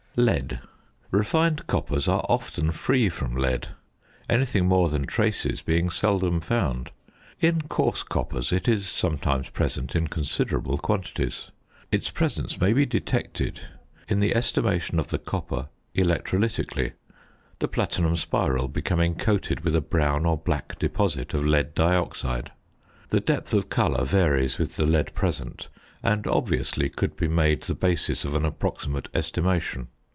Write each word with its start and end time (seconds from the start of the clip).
~Lead.~ 0.17 0.59
Refined 1.09 1.67
coppers 1.67 2.05
are 2.05 2.25
often 2.27 2.71
free 2.71 3.07
from 3.07 3.33
lead, 3.33 3.69
anything 4.29 4.65
more 4.67 4.89
than 4.89 5.05
traces 5.07 5.61
being 5.61 5.89
seldom 5.89 6.41
found; 6.41 6.91
in 7.39 7.61
coarse 7.61 8.03
coppers 8.03 8.51
it 8.51 8.67
is 8.67 8.89
sometimes 8.89 9.47
present 9.51 9.95
in 9.95 10.07
considerable 10.07 10.77
quantities. 10.77 11.49
Its 11.93 12.09
presence 12.11 12.59
may 12.59 12.73
be 12.73 12.85
detected 12.85 13.61
in 14.09 14.19
the 14.19 14.35
estimation 14.35 14.99
of 14.99 15.07
the 15.07 15.17
copper 15.17 15.69
electrolytically, 15.95 16.91
the 17.59 17.69
platinum 17.69 18.17
spiral 18.17 18.67
becoming 18.67 19.15
coated 19.15 19.61
with 19.61 19.73
a 19.77 19.79
brown 19.79 20.25
or 20.25 20.35
black 20.37 20.77
deposit 20.77 21.33
of 21.33 21.45
lead 21.45 21.73
dioxide. 21.73 22.51
The 23.11 23.21
depth 23.21 23.53
of 23.53 23.69
colour 23.69 24.03
varies 24.03 24.57
with 24.57 24.75
the 24.75 24.85
lead 24.85 25.13
present, 25.15 25.69
and 26.03 26.27
obviously 26.27 26.89
could 26.89 27.15
be 27.15 27.29
made 27.29 27.63
the 27.63 27.73
basis 27.73 28.25
of 28.25 28.35
an 28.35 28.43
approximate 28.43 29.07
estimation. 29.13 29.87